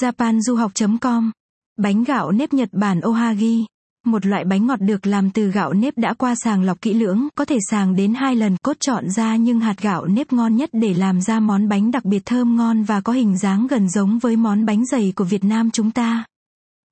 japanduhoc.com 0.00 1.30
Bánh 1.76 2.04
gạo 2.04 2.32
nếp 2.32 2.52
Nhật 2.52 2.68
Bản 2.72 3.00
Ohagi 3.00 3.66
một 4.08 4.26
loại 4.26 4.44
bánh 4.44 4.66
ngọt 4.66 4.80
được 4.80 5.06
làm 5.06 5.30
từ 5.30 5.50
gạo 5.50 5.72
nếp 5.72 5.98
đã 5.98 6.14
qua 6.14 6.34
sàng 6.34 6.62
lọc 6.62 6.80
kỹ 6.80 6.94
lưỡng, 6.94 7.28
có 7.34 7.44
thể 7.44 7.58
sàng 7.70 7.96
đến 7.96 8.14
hai 8.14 8.36
lần 8.36 8.56
cốt 8.62 8.76
chọn 8.80 9.10
ra 9.10 9.36
nhưng 9.36 9.60
hạt 9.60 9.82
gạo 9.82 10.06
nếp 10.06 10.32
ngon 10.32 10.56
nhất 10.56 10.70
để 10.72 10.94
làm 10.94 11.20
ra 11.20 11.40
món 11.40 11.68
bánh 11.68 11.90
đặc 11.90 12.04
biệt 12.04 12.22
thơm 12.26 12.56
ngon 12.56 12.82
và 12.82 13.00
có 13.00 13.12
hình 13.12 13.38
dáng 13.38 13.66
gần 13.66 13.88
giống 13.88 14.18
với 14.18 14.36
món 14.36 14.66
bánh 14.66 14.86
dày 14.86 15.12
của 15.16 15.24
Việt 15.24 15.44
Nam 15.44 15.70
chúng 15.70 15.90
ta. 15.90 16.24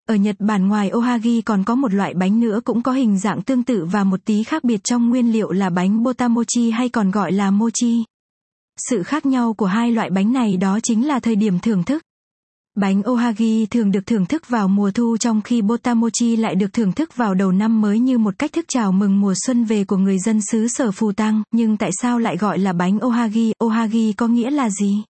Ở 0.09 0.15
Nhật 0.15 0.37
Bản 0.39 0.69
ngoài 0.69 0.91
ohagi 0.97 1.43
còn 1.45 1.65
có 1.65 1.75
một 1.75 1.93
loại 1.95 2.15
bánh 2.15 2.41
nữa 2.41 2.61
cũng 2.65 2.83
có 2.83 2.93
hình 2.93 3.19
dạng 3.19 3.43
tương 3.43 3.63
tự 3.63 3.85
và 3.85 4.05
một 4.05 4.21
tí 4.25 4.43
khác 4.43 4.65
biệt 4.65 4.85
trong 4.85 5.09
nguyên 5.09 5.33
liệu 5.33 5.53
là 5.53 5.71
bánh 5.71 6.03
botamochi 6.03 6.71
hay 6.71 6.89
còn 6.89 7.11
gọi 7.11 7.33
là 7.33 7.51
mochi. 7.51 8.05
Sự 8.91 9.03
khác 9.03 9.27
nhau 9.27 9.55
của 9.55 9.67
hai 9.67 9.93
loại 9.93 10.11
bánh 10.11 10.33
này 10.33 10.57
đó 10.57 10.79
chính 10.83 11.07
là 11.07 11.21
thời 11.21 11.37
điểm 11.37 11.59
thưởng 11.59 11.83
thức. 11.83 12.03
Bánh 12.81 13.03
ohagi 13.11 13.67
thường 13.71 13.91
được 13.91 14.07
thưởng 14.07 14.27
thức 14.27 14.49
vào 14.49 14.69
mùa 14.69 14.91
thu 14.91 15.17
trong 15.17 15.43
khi 15.43 15.63
botamochi 15.63 16.37
lại 16.37 16.55
được 16.55 16.73
thưởng 16.73 16.93
thức 16.93 17.17
vào 17.17 17.35
đầu 17.35 17.53
năm 17.53 17.81
mới 17.81 17.99
như 17.99 18.19
một 18.19 18.39
cách 18.39 18.53
thức 18.53 18.65
chào 18.69 18.93
mừng 18.93 19.21
mùa 19.21 19.35
xuân 19.47 19.65
về 19.65 19.85
của 19.85 19.97
người 19.97 20.19
dân 20.19 20.41
xứ 20.53 20.69
sở 20.69 20.91
phù 20.91 21.13
tăng, 21.13 21.43
nhưng 21.53 21.77
tại 21.77 21.91
sao 22.03 22.19
lại 22.19 22.37
gọi 22.37 22.59
là 22.59 22.73
bánh 22.73 22.99
ohagi? 23.07 23.53
Ohagi 23.65 24.13
có 24.17 24.29
nghĩa 24.29 24.51
là 24.51 24.71
gì? 24.71 25.03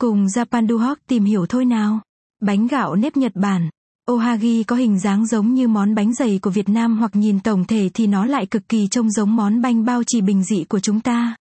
Cùng 0.00 0.26
Japan 0.26 0.68
Duhok 0.68 0.98
tìm 1.08 1.24
hiểu 1.24 1.46
thôi 1.46 1.64
nào. 1.64 2.00
Bánh 2.42 2.66
gạo 2.66 2.94
nếp 2.94 3.16
Nhật 3.16 3.32
Bản. 3.34 3.70
Ohagi 4.10 4.64
có 4.66 4.76
hình 4.76 4.98
dáng 4.98 5.26
giống 5.26 5.54
như 5.54 5.68
món 5.68 5.94
bánh 5.94 6.14
dày 6.14 6.38
của 6.42 6.50
Việt 6.50 6.68
Nam 6.68 6.98
hoặc 6.98 7.16
nhìn 7.16 7.40
tổng 7.40 7.64
thể 7.64 7.90
thì 7.94 8.06
nó 8.06 8.26
lại 8.26 8.46
cực 8.46 8.68
kỳ 8.68 8.88
trông 8.90 9.10
giống 9.10 9.36
món 9.36 9.62
bánh 9.62 9.84
bao 9.84 10.02
trì 10.06 10.20
bình 10.20 10.44
dị 10.44 10.64
của 10.64 10.80
chúng 10.80 11.00
ta. 11.00 11.36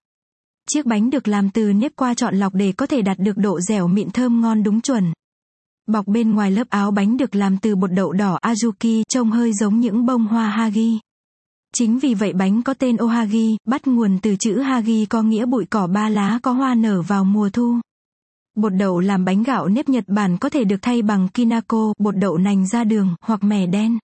Chiếc 0.69 0.85
bánh 0.85 1.09
được 1.09 1.27
làm 1.27 1.49
từ 1.49 1.73
nếp 1.73 1.91
qua 1.95 2.13
chọn 2.13 2.35
lọc 2.35 2.53
để 2.53 2.71
có 2.71 2.85
thể 2.85 3.01
đạt 3.01 3.19
được 3.19 3.37
độ 3.37 3.59
dẻo 3.61 3.87
mịn 3.87 4.09
thơm 4.09 4.41
ngon 4.41 4.63
đúng 4.63 4.81
chuẩn. 4.81 5.13
Bọc 5.87 6.07
bên 6.07 6.35
ngoài 6.35 6.51
lớp 6.51 6.69
áo 6.69 6.91
bánh 6.91 7.17
được 7.17 7.35
làm 7.35 7.57
từ 7.57 7.75
bột 7.75 7.91
đậu 7.91 8.13
đỏ 8.13 8.39
azuki 8.41 9.03
trông 9.09 9.31
hơi 9.31 9.53
giống 9.53 9.79
những 9.79 10.05
bông 10.05 10.27
hoa 10.27 10.47
hagi. 10.47 10.99
Chính 11.73 11.99
vì 11.99 12.13
vậy 12.13 12.33
bánh 12.33 12.63
có 12.63 12.73
tên 12.73 12.97
ohagi, 12.97 13.57
bắt 13.67 13.87
nguồn 13.87 14.19
từ 14.21 14.35
chữ 14.35 14.59
hagi 14.59 15.05
có 15.09 15.21
nghĩa 15.21 15.45
bụi 15.45 15.65
cỏ 15.69 15.87
ba 15.87 16.09
lá 16.09 16.39
có 16.43 16.51
hoa 16.51 16.75
nở 16.75 17.01
vào 17.01 17.23
mùa 17.23 17.49
thu. 17.49 17.79
Bột 18.55 18.73
đậu 18.73 18.99
làm 18.99 19.25
bánh 19.25 19.43
gạo 19.43 19.67
nếp 19.67 19.89
Nhật 19.89 20.03
Bản 20.07 20.37
có 20.37 20.49
thể 20.49 20.63
được 20.63 20.81
thay 20.81 21.01
bằng 21.01 21.27
kinako, 21.27 21.93
bột 21.97 22.17
đậu 22.17 22.37
nành 22.37 22.67
ra 22.67 22.83
đường, 22.83 23.15
hoặc 23.21 23.43
mẻ 23.43 23.67
đen. 23.67 23.97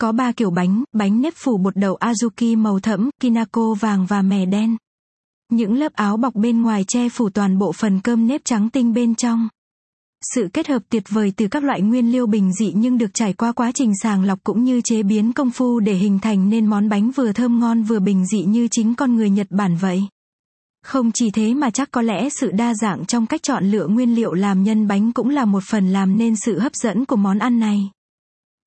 Có 0.00 0.12
ba 0.12 0.32
kiểu 0.32 0.50
bánh, 0.50 0.84
bánh 0.92 1.22
nếp 1.22 1.34
phủ 1.36 1.58
bột 1.58 1.76
đậu 1.76 1.96
azuki 1.96 2.58
màu 2.58 2.80
thẫm, 2.80 3.10
kinako 3.20 3.74
vàng 3.80 4.06
và 4.06 4.22
mẻ 4.22 4.46
đen. 4.46 4.76
Những 5.50 5.74
lớp 5.74 5.92
áo 5.92 6.16
bọc 6.16 6.34
bên 6.34 6.62
ngoài 6.62 6.84
che 6.88 7.08
phủ 7.08 7.30
toàn 7.30 7.58
bộ 7.58 7.72
phần 7.72 8.00
cơm 8.00 8.26
nếp 8.26 8.40
trắng 8.44 8.70
tinh 8.70 8.92
bên 8.92 9.14
trong. 9.14 9.48
Sự 10.34 10.48
kết 10.52 10.68
hợp 10.68 10.82
tuyệt 10.88 11.02
vời 11.08 11.32
từ 11.36 11.48
các 11.48 11.64
loại 11.64 11.82
nguyên 11.82 12.12
liệu 12.12 12.26
bình 12.26 12.52
dị 12.52 12.72
nhưng 12.76 12.98
được 12.98 13.14
trải 13.14 13.32
qua 13.32 13.52
quá 13.52 13.72
trình 13.74 13.92
sàng 14.02 14.24
lọc 14.24 14.44
cũng 14.44 14.64
như 14.64 14.80
chế 14.84 15.02
biến 15.02 15.32
công 15.32 15.50
phu 15.50 15.80
để 15.80 15.94
hình 15.94 16.18
thành 16.18 16.48
nên 16.48 16.66
món 16.66 16.88
bánh 16.88 17.10
vừa 17.10 17.32
thơm 17.32 17.60
ngon 17.60 17.82
vừa 17.82 18.00
bình 18.00 18.26
dị 18.26 18.42
như 18.42 18.68
chính 18.70 18.94
con 18.94 19.16
người 19.16 19.30
Nhật 19.30 19.46
Bản 19.50 19.76
vậy. 19.76 20.02
Không 20.84 21.10
chỉ 21.14 21.30
thế 21.30 21.54
mà 21.54 21.70
chắc 21.70 21.90
có 21.90 22.02
lẽ 22.02 22.28
sự 22.28 22.50
đa 22.50 22.74
dạng 22.74 23.04
trong 23.06 23.26
cách 23.26 23.42
chọn 23.42 23.70
lựa 23.70 23.86
nguyên 23.86 24.14
liệu 24.14 24.32
làm 24.32 24.62
nhân 24.62 24.88
bánh 24.88 25.12
cũng 25.12 25.28
là 25.28 25.44
một 25.44 25.62
phần 25.70 25.88
làm 25.88 26.18
nên 26.18 26.34
sự 26.36 26.58
hấp 26.58 26.74
dẫn 26.74 27.04
của 27.04 27.16
món 27.16 27.38
ăn 27.38 27.60
này. 27.60 27.90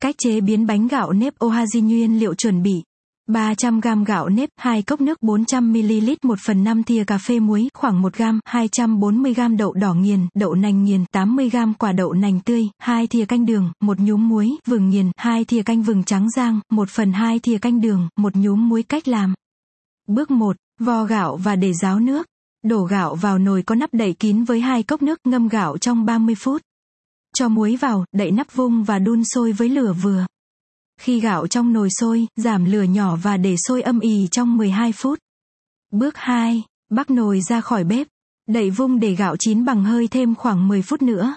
Cách 0.02 0.16
chế 0.18 0.42
biến 0.42 0.66
bánh 0.66 0.88
gạo 0.88 1.14
nếp 1.14 1.34
Ohaji 1.40 1.84
nguyên 1.84 2.20
liệu 2.20 2.34
chuẩn 2.34 2.64
bị 2.64 2.84
300g 3.30 4.06
gạo 4.06 4.30
nếp, 4.30 4.50
2 4.58 4.82
cốc 4.82 5.02
nước 5.02 5.20
400ml 5.22 6.16
1 6.24 6.40
phần 6.46 6.64
5 6.64 6.84
thìa 6.84 7.04
cà 7.04 7.18
phê 7.18 7.40
muối, 7.40 7.70
khoảng 7.74 8.02
1g, 8.02 8.40
240g 8.50 9.58
đậu 9.58 9.74
đỏ 9.74 9.94
nghiền, 9.94 10.20
đậu 10.36 10.54
nành 10.54 10.84
nghiền, 10.84 11.04
80g 11.14 11.74
quả 11.80 11.92
đậu 11.92 12.14
nành 12.14 12.40
tươi, 12.40 12.70
2 12.80 13.08
thìa 13.08 13.26
canh 13.26 13.46
đường, 13.46 13.72
1 13.82 14.00
nhúm 14.00 14.30
muối, 14.30 14.52
vừng 14.68 14.90
nghiền, 14.90 15.12
2 15.18 15.46
thìa 15.46 15.64
canh 15.64 15.84
vừng 15.84 16.04
trắng 16.04 16.30
rang, 16.30 16.60
1 16.72 16.90
phần 16.90 17.14
2 17.14 17.40
thìa 17.40 17.58
canh 17.58 17.82
đường, 17.82 18.10
1 18.18 18.36
nhúm 18.36 18.70
muối 18.70 18.84
cách 18.84 19.08
làm. 19.08 19.34
Bước 20.08 20.32
1, 20.32 20.56
vo 20.80 21.04
gạo 21.04 21.38
và 21.38 21.56
để 21.56 21.74
ráo 21.74 22.00
nước. 22.00 22.28
Đổ 22.64 22.84
gạo 22.84 23.16
vào 23.16 23.40
nồi 23.40 23.64
có 23.64 23.76
nắp 23.76 23.94
đậy 23.94 24.14
kín 24.14 24.44
với 24.44 24.62
hai 24.62 24.84
cốc 24.84 25.02
nước 25.02 25.20
ngâm 25.24 25.48
gạo 25.48 25.78
trong 25.78 26.06
30 26.06 26.36
phút. 26.36 26.62
Cho 27.36 27.50
muối 27.50 27.76
vào, 27.76 28.06
đậy 28.12 28.32
nắp 28.32 28.54
vung 28.56 28.84
và 28.84 29.00
đun 29.00 29.24
sôi 29.24 29.52
với 29.52 29.70
lửa 29.70 29.94
vừa. 29.94 30.26
Khi 30.98 31.20
gạo 31.20 31.48
trong 31.48 31.74
nồi 31.74 31.90
sôi, 31.90 32.28
giảm 32.36 32.66
lửa 32.66 32.84
nhỏ 32.84 33.16
và 33.16 33.38
để 33.38 33.56
sôi 33.68 33.82
âm 33.82 34.00
ỉ 34.00 34.28
trong 34.32 34.58
12 34.58 34.92
phút. 34.92 35.20
Bước 35.92 36.18
2. 36.18 36.64
Bắc 36.92 37.10
nồi 37.12 37.42
ra 37.42 37.62
khỏi 37.62 37.84
bếp. 37.84 38.08
Đậy 38.48 38.70
vung 38.70 39.00
để 39.00 39.16
gạo 39.16 39.36
chín 39.40 39.66
bằng 39.66 39.84
hơi 39.84 40.08
thêm 40.08 40.36
khoảng 40.36 40.68
10 40.68 40.82
phút 40.82 41.02
nữa. 41.02 41.36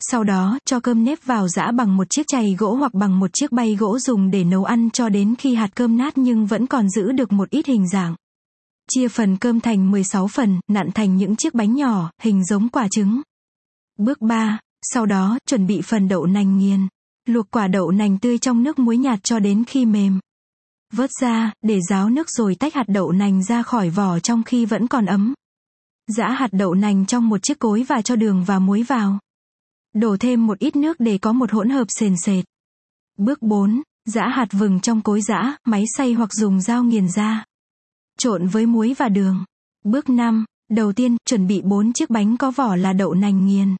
Sau 0.00 0.24
đó, 0.24 0.58
cho 0.64 0.80
cơm 0.80 1.04
nếp 1.04 1.24
vào 1.24 1.48
giã 1.48 1.70
bằng 1.70 1.96
một 1.96 2.06
chiếc 2.10 2.26
chày 2.26 2.54
gỗ 2.58 2.74
hoặc 2.74 2.94
bằng 2.94 3.20
một 3.20 3.30
chiếc 3.32 3.52
bay 3.52 3.76
gỗ 3.76 3.98
dùng 3.98 4.30
để 4.30 4.44
nấu 4.44 4.64
ăn 4.64 4.90
cho 4.90 5.08
đến 5.08 5.34
khi 5.38 5.54
hạt 5.54 5.70
cơm 5.74 5.96
nát 5.96 6.18
nhưng 6.18 6.46
vẫn 6.46 6.66
còn 6.66 6.88
giữ 6.90 7.12
được 7.12 7.32
một 7.32 7.50
ít 7.50 7.66
hình 7.66 7.88
dạng. 7.88 8.14
Chia 8.92 9.08
phần 9.08 9.36
cơm 9.36 9.60
thành 9.60 9.90
16 9.90 10.28
phần, 10.28 10.60
nặn 10.68 10.90
thành 10.94 11.16
những 11.16 11.36
chiếc 11.36 11.54
bánh 11.54 11.74
nhỏ, 11.74 12.10
hình 12.22 12.44
giống 12.44 12.68
quả 12.68 12.88
trứng. 12.90 13.20
Bước 13.98 14.20
3. 14.20 14.58
Sau 14.82 15.06
đó, 15.06 15.38
chuẩn 15.46 15.66
bị 15.66 15.80
phần 15.82 16.08
đậu 16.08 16.26
nành 16.26 16.58
nghiền. 16.58 16.88
Luộc 17.26 17.50
quả 17.50 17.68
đậu 17.68 17.90
nành 17.90 18.18
tươi 18.18 18.38
trong 18.38 18.62
nước 18.62 18.78
muối 18.78 18.96
nhạt 18.96 19.18
cho 19.22 19.38
đến 19.38 19.64
khi 19.64 19.86
mềm. 19.86 20.20
Vớt 20.92 21.10
ra, 21.20 21.52
để 21.62 21.80
ráo 21.90 22.10
nước 22.10 22.30
rồi 22.30 22.54
tách 22.54 22.74
hạt 22.74 22.84
đậu 22.88 23.12
nành 23.12 23.44
ra 23.44 23.62
khỏi 23.62 23.90
vỏ 23.90 24.18
trong 24.18 24.42
khi 24.42 24.66
vẫn 24.66 24.86
còn 24.86 25.06
ấm. 25.06 25.34
Giã 26.06 26.28
hạt 26.28 26.48
đậu 26.52 26.74
nành 26.74 27.06
trong 27.06 27.28
một 27.28 27.42
chiếc 27.42 27.58
cối 27.58 27.84
và 27.88 28.02
cho 28.02 28.16
đường 28.16 28.44
và 28.44 28.58
muối 28.58 28.82
vào. 28.82 29.18
Đổ 29.94 30.16
thêm 30.16 30.46
một 30.46 30.58
ít 30.58 30.76
nước 30.76 30.96
để 31.00 31.18
có 31.18 31.32
một 31.32 31.50
hỗn 31.50 31.70
hợp 31.70 31.84
sền 31.88 32.16
sệt. 32.16 32.44
Bước 33.18 33.42
4. 33.42 33.82
Giã 34.04 34.28
hạt 34.28 34.48
vừng 34.52 34.80
trong 34.80 35.02
cối 35.02 35.20
giã, 35.22 35.56
máy 35.64 35.84
xay 35.96 36.12
hoặc 36.12 36.32
dùng 36.32 36.60
dao 36.60 36.84
nghiền 36.84 37.08
ra. 37.08 37.44
Trộn 38.18 38.46
với 38.46 38.66
muối 38.66 38.94
và 38.98 39.08
đường. 39.08 39.44
Bước 39.84 40.08
5. 40.08 40.44
Đầu 40.70 40.92
tiên, 40.92 41.16
chuẩn 41.24 41.46
bị 41.46 41.62
4 41.62 41.92
chiếc 41.92 42.10
bánh 42.10 42.36
có 42.36 42.50
vỏ 42.50 42.76
là 42.76 42.92
đậu 42.92 43.14
nành 43.14 43.46
nghiền. 43.46 43.76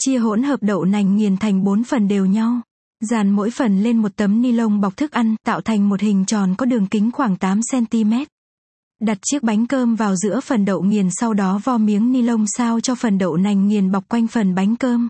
Chia 0.00 0.18
hỗn 0.18 0.42
hợp 0.42 0.62
đậu 0.62 0.84
nành 0.84 1.16
nghiền 1.16 1.36
thành 1.36 1.64
4 1.64 1.84
phần 1.84 2.08
đều 2.08 2.26
nhau. 2.26 2.60
Dàn 3.00 3.30
mỗi 3.30 3.50
phần 3.50 3.82
lên 3.82 3.96
một 4.02 4.16
tấm 4.16 4.42
ni 4.42 4.52
lông 4.52 4.80
bọc 4.80 4.96
thức 4.96 5.12
ăn, 5.12 5.36
tạo 5.46 5.60
thành 5.60 5.88
một 5.88 6.00
hình 6.00 6.24
tròn 6.24 6.54
có 6.58 6.66
đường 6.66 6.86
kính 6.86 7.10
khoảng 7.12 7.34
8cm. 7.34 8.24
Đặt 9.00 9.18
chiếc 9.22 9.42
bánh 9.42 9.66
cơm 9.66 9.94
vào 9.94 10.16
giữa 10.16 10.40
phần 10.40 10.64
đậu 10.64 10.82
nghiền 10.82 11.08
sau 11.10 11.34
đó 11.34 11.60
vo 11.64 11.78
miếng 11.78 12.12
ni 12.12 12.22
lông 12.22 12.44
sao 12.46 12.80
cho 12.80 12.94
phần 12.94 13.18
đậu 13.18 13.36
nành 13.36 13.68
nghiền 13.68 13.90
bọc 13.90 14.08
quanh 14.08 14.26
phần 14.26 14.54
bánh 14.54 14.76
cơm. 14.76 15.08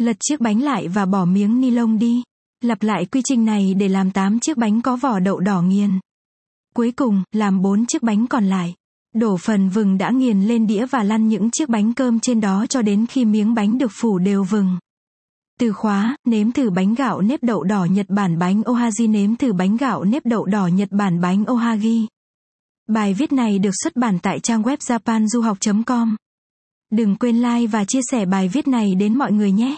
Lật 0.00 0.16
chiếc 0.20 0.40
bánh 0.40 0.62
lại 0.62 0.88
và 0.88 1.06
bỏ 1.06 1.24
miếng 1.24 1.60
ni 1.60 1.70
lông 1.70 1.98
đi. 1.98 2.22
Lặp 2.60 2.82
lại 2.82 3.04
quy 3.04 3.20
trình 3.24 3.44
này 3.44 3.74
để 3.74 3.88
làm 3.88 4.10
8 4.10 4.40
chiếc 4.40 4.56
bánh 4.56 4.82
có 4.82 4.96
vỏ 4.96 5.18
đậu 5.18 5.40
đỏ 5.40 5.62
nghiền. 5.62 5.90
Cuối 6.74 6.92
cùng, 6.92 7.22
làm 7.32 7.62
4 7.62 7.86
chiếc 7.86 8.02
bánh 8.02 8.26
còn 8.26 8.44
lại. 8.44 8.74
Đổ 9.14 9.36
phần 9.36 9.68
vừng 9.68 9.98
đã 9.98 10.10
nghiền 10.10 10.40
lên 10.40 10.66
đĩa 10.66 10.86
và 10.86 11.02
lăn 11.02 11.28
những 11.28 11.50
chiếc 11.50 11.68
bánh 11.68 11.94
cơm 11.94 12.20
trên 12.20 12.40
đó 12.40 12.66
cho 12.68 12.82
đến 12.82 13.06
khi 13.06 13.24
miếng 13.24 13.54
bánh 13.54 13.78
được 13.78 13.90
phủ 14.00 14.18
đều 14.18 14.44
vừng. 14.44 14.78
Từ 15.60 15.72
khóa, 15.72 16.16
nếm 16.24 16.52
thử 16.52 16.70
bánh 16.70 16.94
gạo 16.94 17.20
nếp 17.20 17.42
đậu 17.42 17.64
đỏ 17.64 17.84
Nhật 17.84 18.06
Bản 18.08 18.38
bánh 18.38 18.62
Ohagi 18.70 19.08
nếm 19.08 19.36
thử 19.36 19.52
bánh 19.52 19.76
gạo 19.76 20.04
nếp 20.04 20.26
đậu 20.26 20.44
đỏ 20.44 20.66
Nhật 20.66 20.88
Bản 20.90 21.20
bánh 21.20 21.44
Ohagi. 21.50 22.06
Bài 22.88 23.14
viết 23.14 23.32
này 23.32 23.58
được 23.58 23.70
xuất 23.82 23.96
bản 23.96 24.18
tại 24.22 24.40
trang 24.40 24.62
web 24.62 24.76
japanduhoc.com. 24.76 26.16
Đừng 26.90 27.16
quên 27.16 27.36
like 27.36 27.66
và 27.66 27.84
chia 27.84 28.00
sẻ 28.10 28.26
bài 28.26 28.48
viết 28.48 28.68
này 28.68 28.94
đến 28.94 29.18
mọi 29.18 29.32
người 29.32 29.52
nhé. 29.52 29.76